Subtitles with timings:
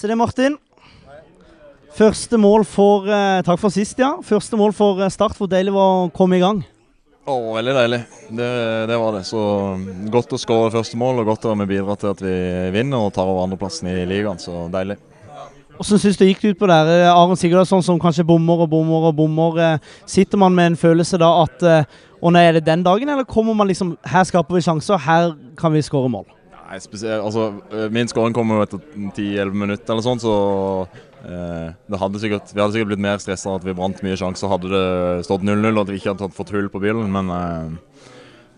[0.00, 0.54] Så det, Martin.
[1.92, 4.14] Første mål for eh, Takk for sist, ja.
[4.24, 5.36] Første mål for eh, Start.
[5.36, 6.62] Hvor deilig var å komme i gang.
[7.28, 7.98] Å, veldig deilig.
[8.32, 8.48] Det,
[8.88, 9.26] det var det.
[9.28, 9.42] Så
[10.14, 12.32] godt å skåre første mål, og godt å bidra til at vi
[12.78, 14.40] vinner og tar over andreplassen i ligaen.
[14.40, 14.96] Så deilig.
[15.76, 16.94] Hvordan syns du gikk det ut på der?
[16.96, 19.62] Eh, Aron Sigurdsson som kanskje bommer og bommer og bommer.
[20.08, 21.68] Sitter man med en følelse da at
[22.20, 25.34] Å nei, er det den dagen, eller kommer man liksom Her skaper vi sjanser, her
[25.60, 26.28] kan vi skåre mål.
[26.70, 28.78] Nei, spesielt, altså, eh, min skåring kom jo etter
[29.16, 30.34] 10-11 minutter eller sånn, så
[31.26, 34.52] eh, hadde sikkert, vi hadde sikkert blitt mer stressa at vi brant mye sjanser.
[34.52, 34.84] Hadde det
[35.26, 37.10] stått 0-0 og at vi ikke hadde fått hull på bilen.
[37.10, 38.06] Men eh,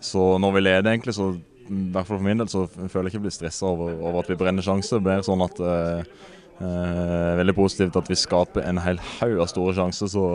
[0.03, 3.13] så når vi leder, egentlig, så i hvert fall for min del, så føler jeg
[3.13, 4.99] ikke jeg blir stressa over, over at vi brenner sjanser.
[4.99, 6.15] Det blir sånn at eh,
[6.59, 10.25] eh, Veldig positivt at vi skaper en hel haug av store sjanser, så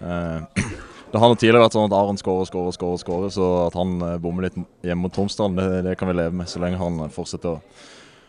[0.00, 0.64] eh,
[1.10, 4.18] Det har tidligere vært sånn at Aron skårer, skårer, skårer, skårer, så at han eh,
[4.22, 7.10] bommer litt hjemme mot Tromsdalen, det, det kan vi leve med så lenge han eh,
[7.10, 7.80] fortsetter å,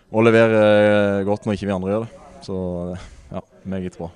[0.09, 2.23] å levere eh, godt når ikke vi andre gjør det.
[2.47, 2.57] Så
[3.29, 4.09] ja, meget bra.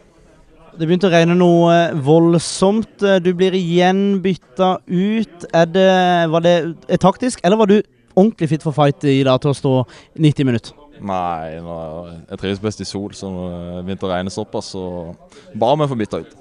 [0.75, 3.05] Det begynte å regne noe voldsomt.
[3.23, 5.45] Du blir igjen bytta ut.
[5.55, 5.91] Er det,
[6.33, 6.57] var det
[6.99, 7.77] taktisk, eller var du
[8.15, 9.77] ordentlig fit for fight i dag til å stå
[10.25, 10.81] 90 minutter?
[11.05, 15.13] Nei, jeg trives best i sol, så når det begynte å regne såpass, så
[15.53, 16.37] ba å få bytta ut.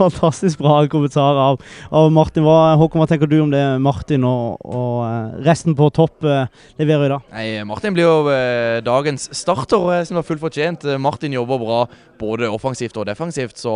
[0.00, 2.44] Fantastisk bra kommentar av, av Martin.
[2.46, 6.46] Hva, Håkon, hva tenker du om det Martin og, og eh, resten på topp eh,
[6.80, 7.26] leverer i dag?
[7.34, 10.86] Nei, Martin blir jo eh, dagens starter, som var fullt fortjent.
[11.02, 11.82] Martin jobber bra
[12.20, 13.74] både offensivt og defensivt, så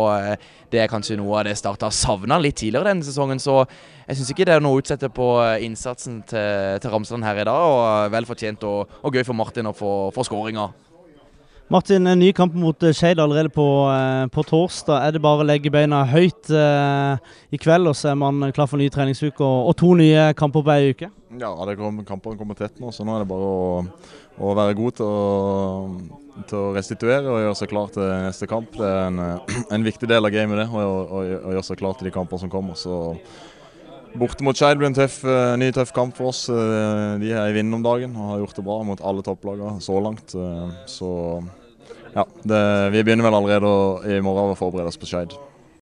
[0.69, 3.41] det er kanskje noe av det Start har savna litt tidligere denne sesongen.
[3.41, 3.63] Så
[4.05, 5.29] jeg syns ikke det er noe å utsette på
[5.65, 7.69] innsatsen til, til Ramsland her i dag.
[7.69, 10.69] og Vel fortjent og, og gøy for Martin å få skåringa.
[11.67, 14.99] Martin, en ny kamp mot eh, Skeid allerede på, eh, på torsdag.
[15.01, 18.69] Er det bare å legge beina høyt eh, i kveld, og så er man klar
[18.69, 21.09] for ny treningsuke og, og to nye kamper på ei uke?
[21.41, 21.49] Ja,
[21.79, 23.81] kom, kampene kommer tett nå, så nå er det bare å,
[24.45, 28.77] å være god til å, til å restituere og gjøre seg klar til neste kamp.
[28.77, 29.19] Det er en,
[29.79, 32.53] en viktig del av gamet, det, å, å gjøre seg klar til de kampene som
[32.53, 32.77] kommer.
[32.77, 33.01] Så
[34.15, 36.45] Borte mot Skeid blir en tøff, eh, ny tøff kamp for oss.
[36.49, 39.81] Eh, De er i vinden om dagen og har gjort det bra mot alle topplagene
[39.83, 40.35] så langt.
[40.35, 41.43] Eh, Så
[42.15, 45.33] ja, det, vi begynner vel allerede i morgen å forberede oss på Skeid.